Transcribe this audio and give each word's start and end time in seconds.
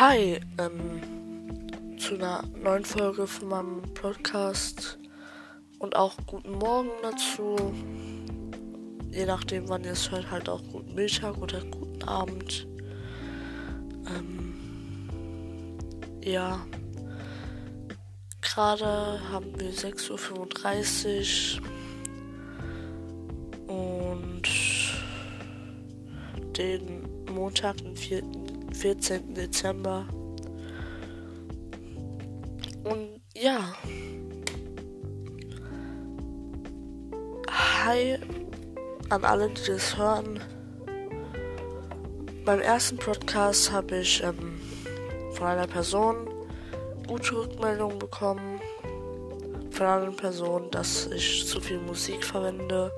Hi, 0.00 0.40
ähm, 0.56 1.98
zu 1.98 2.14
einer 2.14 2.42
neuen 2.56 2.86
Folge 2.86 3.26
von 3.26 3.48
meinem 3.48 3.82
Podcast 3.92 4.98
und 5.78 5.94
auch 5.94 6.16
guten 6.26 6.52
Morgen 6.52 6.88
dazu. 7.02 7.74
Je 9.10 9.26
nachdem, 9.26 9.68
wann 9.68 9.84
ihr 9.84 9.92
es 9.92 10.10
hört, 10.10 10.30
halt 10.30 10.48
auch 10.48 10.62
guten 10.72 10.94
Mittag 10.94 11.36
oder 11.36 11.62
guten 11.66 12.02
Abend. 12.04 12.66
Ähm, 14.06 14.54
ja, 16.24 16.64
gerade 18.40 19.20
haben 19.30 19.52
wir 19.60 19.70
6.35 19.70 21.60
Uhr 23.68 23.74
und 23.76 24.48
den 26.56 27.06
Montag, 27.30 27.76
den 27.76 27.94
4. 27.94 28.39
14. 28.72 29.34
Dezember. 29.34 30.06
Und 32.84 33.20
ja. 33.34 33.74
Hi 37.84 38.18
an 39.10 39.24
alle, 39.24 39.48
die 39.50 39.66
das 39.66 39.96
hören. 39.96 40.40
Beim 42.44 42.60
ersten 42.60 42.96
Podcast 42.96 43.70
habe 43.72 43.98
ich 43.98 44.22
ähm, 44.22 44.60
von 45.32 45.46
einer 45.46 45.66
Person 45.66 46.28
gute 47.06 47.36
Rückmeldungen 47.36 47.98
bekommen. 47.98 48.60
Von 49.72 49.86
einer 49.86 50.10
Person, 50.12 50.70
dass 50.70 51.06
ich 51.06 51.46
zu 51.46 51.60
viel 51.60 51.80
Musik 51.80 52.24
verwende. 52.24 52.90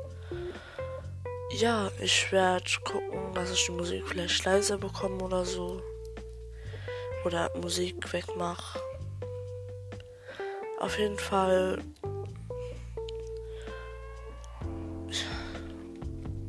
Ja, 1.54 1.90
ich 2.00 2.32
werde 2.32 2.64
gucken, 2.82 3.34
dass 3.34 3.52
ich 3.52 3.66
die 3.66 3.72
Musik 3.72 4.08
vielleicht 4.08 4.42
leiser 4.46 4.78
bekomme 4.78 5.22
oder 5.22 5.44
so. 5.44 5.82
Oder 7.26 7.50
Musik 7.60 8.10
wegmache. 8.10 8.80
Auf 10.80 10.98
jeden 10.98 11.18
Fall. 11.18 11.82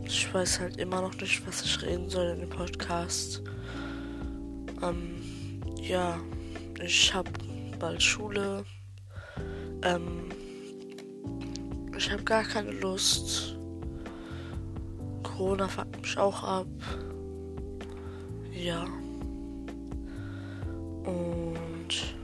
Ich 0.05 0.33
weiß 0.33 0.61
halt 0.61 0.77
immer 0.77 1.01
noch 1.01 1.15
nicht, 1.15 1.45
was 1.45 1.61
ich 1.63 1.81
reden 1.81 2.09
soll 2.09 2.27
in 2.27 2.39
dem 2.39 2.49
Podcast. 2.49 3.43
Ähm, 4.81 5.61
ja, 5.81 6.17
ich 6.81 7.13
habe 7.13 7.29
bald 7.77 8.01
Schule. 8.01 8.63
Ähm, 9.83 10.29
ich 11.97 12.09
habe 12.09 12.23
gar 12.23 12.43
keine 12.43 12.71
Lust 12.71 13.57
Corona 15.35 15.67
fuckt 15.67 15.99
mich 16.01 16.17
auch 16.17 16.43
ab. 16.43 16.67
Ja. 18.51 18.85
Und 21.05 22.15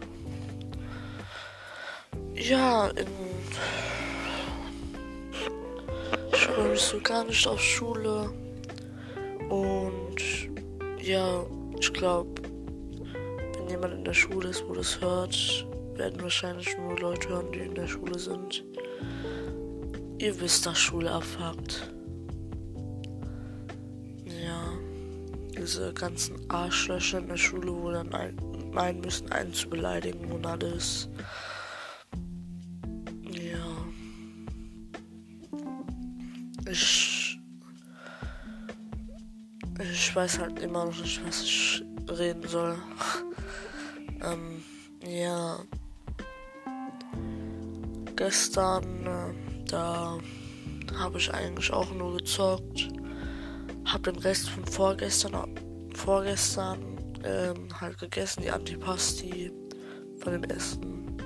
ja, 2.36 2.88
in 2.90 3.08
ich 6.32 6.46
freue 6.46 6.70
mich 6.70 6.82
so 6.82 7.00
gar 7.00 7.24
nicht 7.26 7.48
auf 7.48 7.60
Schule. 7.60 8.32
Und 9.50 10.16
ja, 11.02 11.46
ich 11.80 11.92
glaube, 11.94 12.30
wenn 13.58 13.70
jemand 13.70 13.94
in 13.96 14.04
der 14.04 14.14
Schule 14.14 14.50
ist, 14.50 14.64
wo 14.68 14.74
das 14.74 15.02
hört, 15.02 15.66
werden 15.96 16.22
wahrscheinlich 16.22 16.78
nur 16.78 16.98
Leute 17.00 17.30
hören, 17.30 17.52
die 17.52 17.60
in 17.60 17.76
der 17.76 17.88
Schule 17.88 18.20
sind. 18.20 18.64
Ihr 20.20 20.40
wisst, 20.40 20.66
dass 20.66 20.78
Schule 20.78 21.12
abfuckt. 21.12 21.92
Diese 25.60 25.94
ganzen 25.94 26.50
Arschlöcher 26.50 27.18
in 27.20 27.28
der 27.28 27.38
Schule, 27.38 27.72
wo 27.72 27.92
dann 27.92 28.14
ein, 28.14 28.38
meinen 28.72 29.02
müssen, 29.02 29.32
einen 29.32 29.54
zu 29.54 29.70
beleidigen 29.70 30.32
und 30.32 30.46
alles. 30.46 31.10
Ja. 33.30 33.66
Ich. 36.70 37.40
Ich 39.80 40.16
weiß 40.16 40.40
halt 40.40 40.60
immer 40.60 40.86
noch 40.86 40.98
nicht, 40.98 41.26
was 41.26 41.44
ich 41.44 41.84
reden 42.10 42.48
soll. 42.48 42.78
ähm, 44.22 44.64
ja. 45.06 45.60
Gestern, 48.16 49.06
äh, 49.06 49.66
da 49.70 50.18
habe 50.98 51.18
ich 51.18 51.34
eigentlich 51.34 51.72
auch 51.72 51.92
nur 51.94 52.18
gezockt 52.18 52.90
habe 53.92 54.12
den 54.12 54.22
Rest 54.22 54.50
von 54.50 54.66
vorgestern, 54.66 55.56
vorgestern 55.96 56.80
ähm, 57.24 57.68
halt 57.80 57.98
gegessen, 57.98 58.44
die 58.44 58.52
Antipasti 58.52 59.52
von 60.20 60.34
dem 60.34 60.44
Essen 60.46 61.18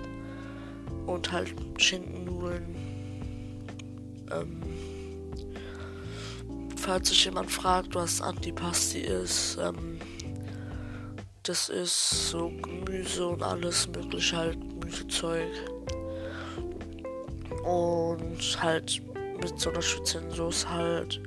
und 1.05 1.31
halt 1.31 1.53
Schinkennudeln. 1.77 2.75
Ähm, 4.31 4.61
falls 6.77 7.09
sich 7.09 7.25
jemand 7.25 7.51
fragt, 7.51 7.95
was 7.95 8.21
Antipasti 8.21 8.99
ist, 8.99 9.57
ähm, 9.61 9.99
das 11.43 11.67
ist 11.67 12.29
so 12.29 12.49
Gemüse 12.61 13.27
und 13.27 13.43
alles 13.43 13.87
mögliche 13.89 14.37
halt 14.37 14.59
Gemüsezeug. 14.61 15.49
Und 17.65 18.61
halt 18.61 19.01
mit 19.41 19.59
so 19.59 19.69
einer 19.69 19.81
speziellen 19.81 20.31
Soße 20.31 20.69
halt 20.69 21.21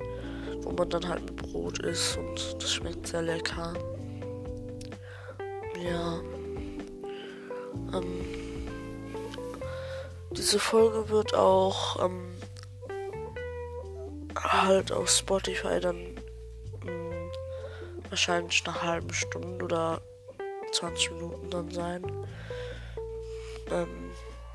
wo 0.67 0.73
man 0.73 0.89
dann 0.89 1.07
halt 1.07 1.23
mit 1.23 1.35
Brot 1.37 1.79
isst 1.79 2.17
und 2.17 2.61
das 2.61 2.73
schmeckt 2.73 3.07
sehr 3.07 3.21
lecker. 3.21 3.73
Ja. 5.81 6.19
Ähm, 7.93 8.25
diese 10.31 10.59
Folge 10.59 11.07
wird 11.09 11.33
auch 11.33 12.03
ähm, 12.03 12.35
halt 14.35 14.91
auf 14.91 15.09
Spotify 15.09 15.79
dann 15.79 16.19
ähm, 16.85 17.31
wahrscheinlich 18.09 18.65
nach 18.65 18.83
halben 18.83 19.13
Stunde 19.13 19.63
oder 19.63 20.01
20 20.73 21.11
Minuten 21.11 21.49
dann 21.49 21.71
sein. 21.71 22.03
Ähm, 23.71 24.11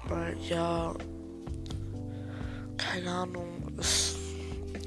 weil 0.08 0.36
ja, 0.40 0.92
keine 2.76 3.10
Ahnung, 3.10 3.62
es 3.78 4.11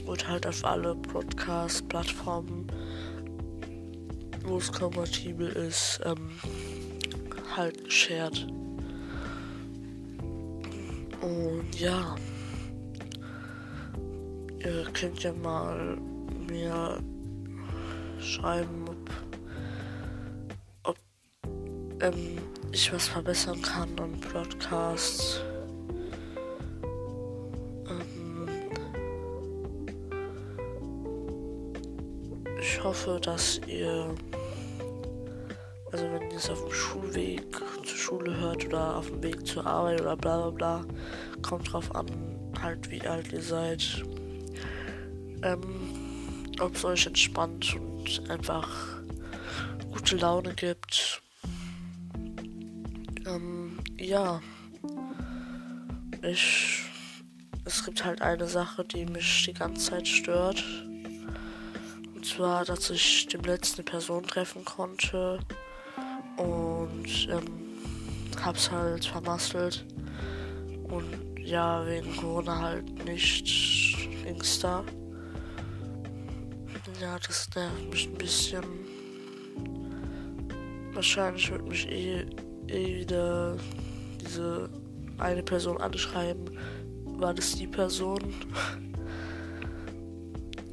wird 0.06 0.28
halt 0.28 0.46
auf 0.48 0.64
alle 0.64 0.96
Broadcast-Plattformen, 0.96 2.68
wo 4.44 4.58
es 4.58 4.72
kompatibel 4.72 5.48
ist, 5.48 6.00
ähm, 6.06 6.30
halt 7.56 7.84
geshared. 7.86 8.48
Und 11.22 11.80
ja, 11.80 12.16
ihr 14.60 14.84
könnt 14.94 15.24
ja 15.24 15.34
mal 15.34 15.98
mir 16.48 17.00
schreiben, 18.20 18.86
ob, 18.88 19.10
ob 20.84 20.98
ähm, 22.02 22.38
ich 22.72 22.92
was 22.94 23.08
verbessern 23.08 23.62
kann 23.62 23.90
am 24.00 24.12
Broadcast. 24.20 25.44
Ich 32.66 32.84
hoffe, 32.84 33.20
dass 33.22 33.62
ihr, 33.68 34.16
also 35.92 36.06
wenn 36.12 36.32
ihr 36.32 36.38
es 36.38 36.50
auf 36.50 36.64
dem 36.64 36.74
Schulweg 36.74 37.44
zur 37.86 37.98
Schule 37.98 38.36
hört 38.38 38.66
oder 38.66 38.98
auf 38.98 39.08
dem 39.08 39.22
Weg 39.22 39.46
zur 39.46 39.66
Arbeit 39.68 40.02
oder 40.02 40.18
bla 40.18 40.50
bla 40.50 40.50
bla, 40.50 40.86
kommt 41.44 41.72
drauf 41.72 41.94
an, 41.94 42.08
halt 42.60 42.90
wie 42.90 43.02
alt 43.02 43.32
ihr 43.32 43.42
seid. 43.42 44.04
Ähm, 45.44 45.62
ob 46.60 46.76
es 46.76 46.84
euch 46.86 47.06
entspannt 47.06 47.76
und 47.76 48.30
einfach 48.32 48.68
gute 49.92 50.18
Laune 50.18 50.54
gibt. 50.56 51.22
Ähm, 53.28 53.78
ja. 53.98 54.42
Ich. 56.24 56.82
Es 57.64 57.84
gibt 57.84 58.06
halt 58.06 58.22
eine 58.22 58.48
Sache, 58.48 58.86
die 58.86 59.06
mich 59.06 59.46
die 59.46 59.54
ganze 59.54 59.92
Zeit 59.92 60.08
stört 60.08 60.64
zwar, 62.26 62.66
dass 62.66 62.90
ich 62.90 63.28
dem 63.28 63.42
letzten 63.42 63.86
Person 63.86 64.24
treffen 64.24 64.66
konnte 64.66 65.40
und 66.38 67.28
ähm, 67.30 67.46
hab's 68.44 68.72
halt 68.72 69.06
vermasselt. 69.06 69.86
Und 70.90 71.40
ja, 71.40 71.86
wegen 71.86 72.16
Corona 72.18 72.60
halt 72.60 73.06
nicht 73.06 73.46
ging's 74.24 74.60
da. 74.60 74.84
Ja, 77.02 77.18
das 77.20 77.50
nervt 77.56 77.92
mich 77.92 78.08
ein 78.08 78.18
bisschen. 78.18 78.64
Wahrscheinlich 80.94 81.52
wird 81.52 81.68
mich 81.68 81.88
eh, 81.90 82.26
eh 82.68 83.00
wieder 83.02 83.58
diese 84.22 84.70
eine 85.18 85.44
Person 85.44 85.78
anschreiben. 85.78 86.58
War 87.04 87.34
das 87.34 87.56
die 87.56 87.68
Person? 87.68 88.20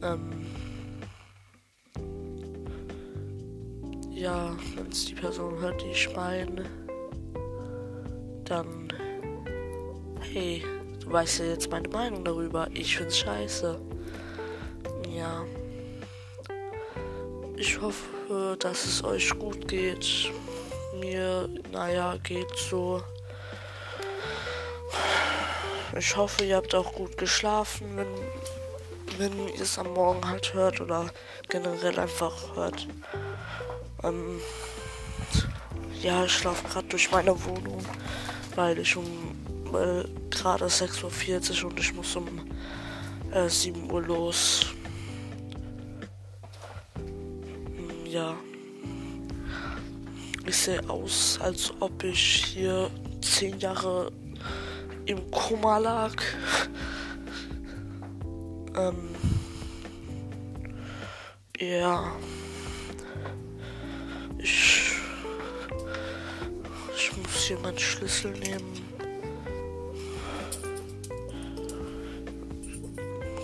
ähm, 0.02 0.46
ja, 4.22 4.56
wenn 4.76 4.86
es 4.86 5.06
die 5.06 5.14
Person 5.14 5.58
hört, 5.58 5.82
die 5.82 5.90
ich 5.90 6.14
meine, 6.14 6.64
dann, 8.44 8.92
hey, 10.20 10.64
du 11.00 11.12
weißt 11.12 11.40
ja 11.40 11.46
jetzt 11.46 11.68
meine 11.70 11.88
Meinung 11.88 12.24
darüber. 12.24 12.68
Ich 12.72 12.96
find's 12.96 13.18
scheiße. 13.18 13.80
Ja. 15.12 15.44
Ich 17.56 17.80
hoffe, 17.80 18.56
dass 18.60 18.84
es 18.84 19.02
euch 19.02 19.36
gut 19.36 19.66
geht. 19.66 20.30
Mir, 21.00 21.48
naja, 21.72 22.16
geht 22.22 22.56
so. 22.56 23.02
Ich 25.98 26.16
hoffe, 26.16 26.44
ihr 26.44 26.56
habt 26.56 26.74
auch 26.76 26.92
gut 26.92 27.18
geschlafen, 27.18 27.96
wenn, 27.96 29.18
wenn 29.18 29.48
ihr 29.48 29.60
es 29.60 29.78
am 29.80 29.92
Morgen 29.94 30.26
halt 30.28 30.54
hört 30.54 30.80
oder 30.80 31.10
generell 31.48 31.98
einfach 31.98 32.54
hört. 32.54 32.86
Ähm, 34.04 34.40
ja, 36.02 36.24
ich 36.24 36.32
schlafe 36.32 36.66
gerade 36.68 36.88
durch 36.88 37.10
meine 37.10 37.32
Wohnung, 37.44 37.84
weil 38.56 38.78
ich 38.78 38.96
um 38.96 39.06
weil 39.72 40.06
gerade 40.30 40.66
6.40 40.66 41.64
Uhr 41.64 41.70
und 41.70 41.80
ich 41.80 41.94
muss 41.94 42.14
um 42.14 42.28
äh, 43.32 43.48
7 43.48 43.90
Uhr 43.90 44.02
los. 44.02 44.66
Hm, 46.96 48.06
ja. 48.06 48.34
Ich 50.46 50.56
sehe 50.56 50.88
aus, 50.90 51.38
als 51.40 51.72
ob 51.80 52.04
ich 52.04 52.44
hier 52.46 52.90
10 53.22 53.60
Jahre 53.60 54.12
im 55.06 55.30
Koma 55.30 55.78
lag. 55.78 56.14
ähm, 58.76 59.08
ja. 61.58 62.12
Ich, 64.42 64.92
ich 66.96 67.16
muss 67.16 67.44
hier 67.46 67.58
meinen 67.60 67.78
Schlüssel 67.78 68.32
nehmen. 68.32 68.72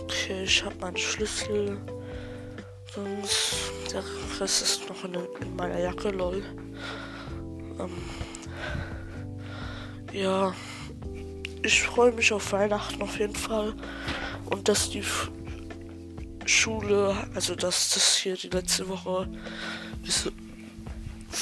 Okay, 0.02 0.42
ich 0.44 0.64
habe 0.64 0.74
meinen 0.80 0.96
Schlüssel. 0.96 1.78
Sonst 2.94 3.54
der 3.92 4.02
Rest 4.40 4.62
ist 4.62 4.88
noch 4.88 5.04
in, 5.04 5.14
in 5.14 5.56
meiner 5.56 5.78
Jacke, 5.78 6.10
lol. 6.10 6.42
Ähm, 7.78 7.90
ja, 10.12 10.52
ich 11.62 11.82
freue 11.82 12.12
mich 12.12 12.32
auf 12.32 12.52
Weihnachten 12.52 13.00
auf 13.02 13.18
jeden 13.18 13.36
Fall. 13.36 13.74
Und 14.50 14.68
dass 14.68 14.90
die 14.90 15.04
Schule, 16.44 17.14
also 17.34 17.54
dass 17.54 17.90
das 17.90 18.16
hier 18.16 18.34
die 18.36 18.48
letzte 18.48 18.88
Woche 18.88 19.28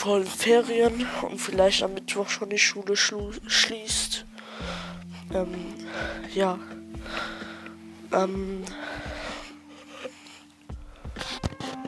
voll 0.07 0.25
Ferien 0.25 1.05
und 1.23 1.41
vielleicht 1.41 1.83
am 1.83 1.95
Mittwoch 1.95 2.29
schon 2.29 2.49
die 2.49 2.59
Schule 2.59 2.95
schließt. 2.95 4.25
Ähm, 5.35 5.49
ja. 6.33 6.61
Ähm. 8.13 8.63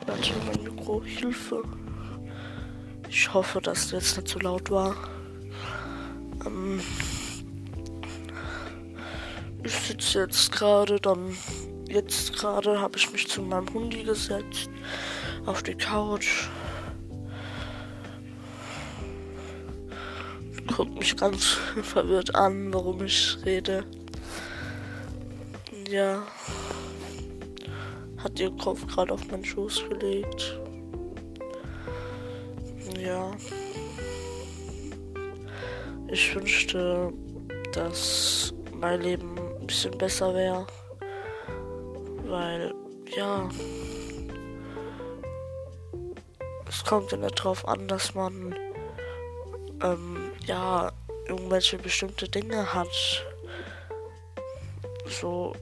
Warte, 0.05 0.33
mein 0.45 0.63
Mikro, 0.65 1.01
Hilfe. 1.01 1.63
Ich 3.07 3.33
hoffe, 3.33 3.61
dass 3.61 3.83
das 3.83 3.91
jetzt 3.91 4.17
nicht 4.17 4.27
zu 4.27 4.39
laut 4.39 4.69
war. 4.69 4.97
Ähm. 6.45 6.81
Ich 9.63 9.73
sitze 9.73 10.23
jetzt 10.23 10.51
gerade, 10.51 10.99
dann 10.99 11.37
jetzt 11.87 12.33
gerade 12.33 12.81
habe 12.81 12.97
ich 12.97 13.13
mich 13.13 13.29
zu 13.29 13.41
meinem 13.43 13.73
Hundi 13.73 14.03
gesetzt 14.03 14.69
auf 15.45 15.63
die 15.63 15.75
Couch. 15.75 16.49
Guckt 20.79 20.97
mich 20.97 21.17
ganz 21.17 21.43
verwirrt 21.83 22.33
an, 22.35 22.73
warum 22.73 23.03
ich 23.03 23.37
rede. 23.43 23.83
Ja. 25.89 26.25
Hat 28.23 28.39
ihr 28.39 28.49
Kopf 28.51 28.87
gerade 28.87 29.13
auf 29.13 29.29
meinen 29.29 29.43
Schoß 29.43 29.89
gelegt. 29.89 30.57
Ja. 32.97 33.29
Ich 36.07 36.33
wünschte, 36.33 37.11
dass 37.73 38.53
mein 38.73 39.01
Leben 39.01 39.37
ein 39.37 39.67
bisschen 39.67 39.97
besser 39.97 40.33
wäre. 40.33 40.65
Weil, 42.23 42.73
ja. 43.17 43.49
Es 46.69 46.85
kommt 46.85 47.11
ja 47.11 47.17
nicht 47.17 47.35
drauf 47.35 47.67
an, 47.67 47.85
dass 47.89 48.15
man, 48.15 48.55
ähm, 49.83 50.28
ja, 50.45 50.91
irgendwelche 51.27 51.77
bestimmte 51.77 52.27
Dinge 52.27 52.73
hat. 52.73 53.25
So, 55.07 55.53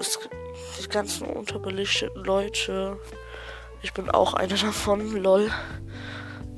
es, 0.00 0.18
die 0.80 0.88
ganzen 0.88 1.26
unterbelichteten 1.26 2.24
Leute, 2.24 2.98
ich 3.82 3.92
bin 3.92 4.10
auch 4.10 4.34
einer 4.34 4.56
davon, 4.56 5.16
lol, 5.16 5.50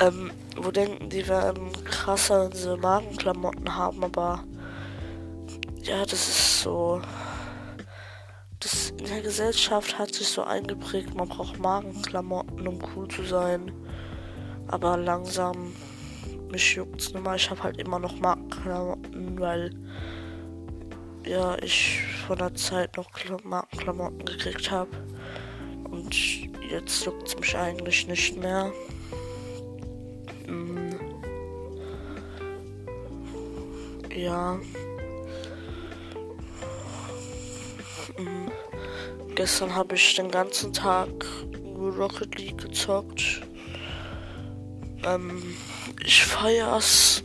ähm, 0.00 0.32
wo 0.56 0.70
denken, 0.70 1.08
die 1.08 1.28
werden 1.28 1.72
krasser, 1.84 2.50
wenn 2.50 2.56
sie 2.56 2.76
Magenklamotten 2.76 3.76
haben, 3.76 4.04
aber 4.04 4.44
ja, 5.82 6.02
das 6.02 6.28
ist 6.28 6.62
so. 6.62 7.02
Das 8.60 8.90
in 8.90 9.04
der 9.04 9.20
Gesellschaft 9.20 9.98
hat 9.98 10.14
sich 10.14 10.28
so 10.28 10.42
eingeprägt, 10.42 11.14
man 11.14 11.28
braucht 11.28 11.58
Magenklamotten, 11.58 12.66
um 12.66 12.78
cool 12.96 13.06
zu 13.08 13.22
sein. 13.24 13.70
Aber 14.68 14.96
langsam, 14.96 15.74
mich 16.54 16.76
juckt's 16.76 17.12
nicht 17.12 17.22
mehr. 17.22 17.34
Ich 17.34 17.50
habe 17.50 17.62
halt 17.62 17.78
immer 17.78 17.98
noch 17.98 18.18
Markenklamotten, 18.20 19.40
weil 19.40 19.70
ja, 21.26 21.56
ich 21.58 22.00
von 22.26 22.38
der 22.38 22.54
Zeit 22.54 22.96
noch 22.96 23.10
Markenklamotten 23.42 24.24
gekriegt 24.24 24.70
habe. 24.70 24.90
Und 25.90 26.14
jetzt 26.70 27.04
juckt's 27.04 27.36
mich 27.36 27.56
eigentlich 27.56 28.06
nicht 28.06 28.36
mehr. 28.36 28.72
Mm. 30.46 30.94
Ja. 34.14 34.60
Mhm. 38.16 38.52
Gestern 39.34 39.74
habe 39.74 39.96
ich 39.96 40.14
den 40.14 40.30
ganzen 40.30 40.72
Tag 40.72 41.08
nur 41.64 41.96
Rocket 41.96 42.38
League 42.38 42.58
gezockt. 42.58 43.42
Ähm, 45.04 45.56
ich 46.04 46.24
feier's. 46.24 47.22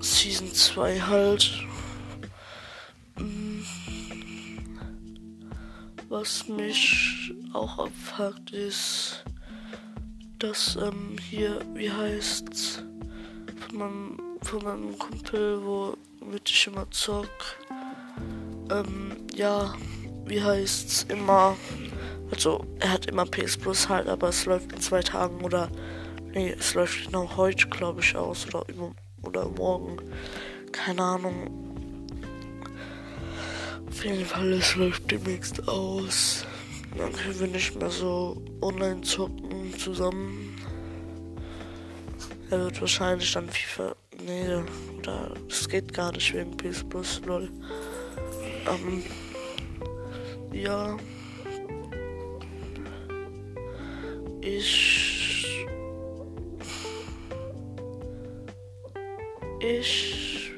Season 0.00 0.52
2 0.52 1.00
halt. 1.00 1.66
Mhm. 3.18 3.64
Was 6.08 6.48
mich 6.48 7.34
auch 7.52 7.78
abfuckt 7.78 8.52
ist, 8.52 9.24
dass 10.38 10.76
ähm, 10.76 11.16
hier, 11.20 11.60
wie 11.74 11.90
heißt's, 11.90 12.82
von 13.66 13.78
meinem, 13.78 14.18
von 14.42 14.64
meinem 14.64 14.98
Kumpel, 14.98 15.62
wo 15.62 15.94
mit 16.24 16.48
ich 16.48 16.66
immer 16.66 16.90
zock. 16.90 17.28
Ähm, 18.70 19.16
ja, 19.34 19.74
wie 20.24 20.42
heißt's 20.42 21.04
immer. 21.08 21.56
Also, 22.30 22.64
er 22.80 22.92
hat 22.92 23.06
immer 23.06 23.24
PS 23.24 23.56
Plus 23.56 23.88
halt, 23.88 24.08
aber 24.08 24.28
es 24.28 24.46
läuft 24.46 24.72
in 24.72 24.80
zwei 24.80 25.00
Tagen 25.00 25.44
oder. 25.44 25.68
Nee, 26.34 26.54
es 26.58 26.74
läuft 26.74 27.06
genau 27.06 27.36
heute, 27.36 27.68
glaube 27.68 28.00
ich, 28.00 28.14
aus 28.14 28.46
oder 28.48 28.64
oder 29.22 29.48
morgen. 29.48 29.96
Keine 30.72 31.02
Ahnung. 31.02 31.50
Auf 33.88 34.04
jeden 34.04 34.26
Fall, 34.26 34.52
es 34.52 34.76
läuft 34.76 35.10
demnächst 35.10 35.66
aus. 35.68 36.44
Dann 36.96 37.12
können 37.12 37.40
wir 37.40 37.46
nicht 37.48 37.78
mehr 37.78 37.90
so 37.90 38.42
online 38.60 39.00
zocken 39.00 39.76
zusammen. 39.78 40.56
Er 42.50 42.60
wird 42.60 42.80
wahrscheinlich 42.80 43.32
dann 43.32 43.48
FIFA 43.48 43.94
Nee, 44.24 44.62
da, 45.02 45.30
das 45.48 45.68
geht 45.68 45.94
gar 45.94 46.12
nicht 46.12 46.34
wegen 46.34 46.56
PS 46.56 46.84
Plus, 46.88 47.20
lol. 47.24 47.48
Ähm, 48.66 49.02
ja. 50.52 50.96
Ich. 54.56 55.66
Ich 59.60 60.52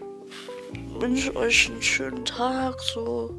wünsche 0.98 1.34
euch 1.34 1.70
einen 1.70 1.82
schönen 1.82 2.24
Tag, 2.24 2.80
so. 2.80 3.34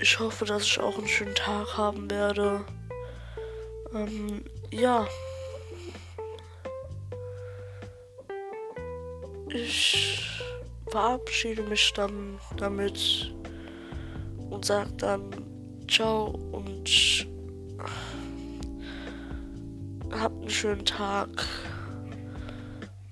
Ich 0.00 0.18
hoffe, 0.18 0.44
dass 0.44 0.64
ich 0.64 0.80
auch 0.80 0.98
einen 0.98 1.06
schönen 1.08 1.34
Tag 1.34 1.76
haben 1.76 2.10
werde. 2.10 2.64
Ähm, 3.94 4.44
ja. 4.70 5.06
ich 9.54 10.18
verabschiede 10.88 11.62
mich 11.62 11.92
dann 11.92 12.38
damit 12.56 13.32
und 14.50 14.64
sage 14.64 14.92
dann 14.98 15.22
ciao 15.88 16.38
und 16.52 16.88
habt 20.20 20.40
einen 20.40 20.50
schönen 20.50 20.84
Tag. 20.84 21.28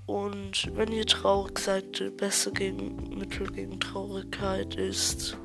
Und 0.07 0.71
wenn 0.75 0.93
ihr 0.93 1.07
traurig 1.07 1.59
seid, 1.59 2.01
das 2.01 2.11
beste 2.17 2.53
gegen, 2.53 3.17
Mittel 3.17 3.47
gegen 3.51 3.79
Traurigkeit 3.79 4.75
ist, 4.75 5.37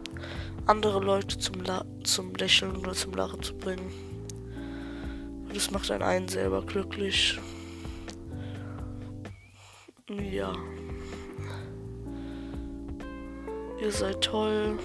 andere 0.65 0.99
Leute 0.99 1.37
zum, 1.37 1.63
La 1.63 1.85
zum 2.03 2.33
Lächeln 2.35 2.75
oder 2.77 2.93
zum 2.93 3.13
Lachen 3.13 3.43
zu 3.43 3.55
bringen. 3.55 3.91
Das 5.53 5.71
macht 5.71 5.91
einen, 5.91 6.03
einen 6.03 6.27
selber 6.27 6.63
glücklich. 6.65 7.39
Ja. 10.09 10.53
Ihr 13.81 13.91
seid 13.91 14.21
toll. 14.21 14.79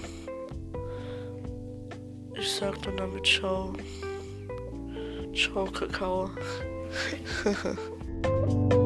Ich 2.35 2.49
sag 2.51 2.81
dann 2.83 2.97
damit 2.97 3.25
ciao. 3.25 3.73
Ciao, 5.33 5.65
Kakao. 5.65 6.29